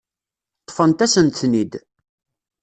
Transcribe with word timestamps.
Ṭṭfent-asen-ten-id. 0.61 1.73